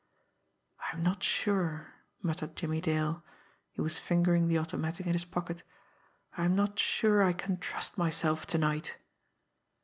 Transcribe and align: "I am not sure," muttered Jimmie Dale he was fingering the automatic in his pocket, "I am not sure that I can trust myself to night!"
"I 0.79 0.95
am 0.97 1.03
not 1.03 1.21
sure," 1.21 1.93
muttered 2.23 2.55
Jimmie 2.55 2.81
Dale 2.81 3.23
he 3.69 3.81
was 3.81 3.99
fingering 3.99 4.47
the 4.47 4.57
automatic 4.57 5.05
in 5.05 5.13
his 5.13 5.25
pocket, 5.25 5.61
"I 6.35 6.43
am 6.43 6.55
not 6.55 6.79
sure 6.79 7.19
that 7.19 7.27
I 7.29 7.33
can 7.33 7.59
trust 7.59 7.99
myself 7.99 8.47
to 8.47 8.57
night!" 8.57 8.97